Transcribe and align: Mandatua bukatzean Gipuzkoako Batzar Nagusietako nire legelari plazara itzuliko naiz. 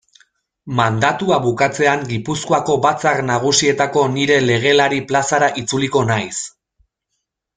Mandatua 0.77 1.35
bukatzean 1.43 2.05
Gipuzkoako 2.13 2.77
Batzar 2.87 3.21
Nagusietako 3.29 4.07
nire 4.15 4.39
legelari 4.47 5.01
plazara 5.11 5.51
itzuliko 5.65 6.05
naiz. 6.13 6.35